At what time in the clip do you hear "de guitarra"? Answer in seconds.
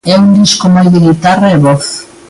0.93-1.47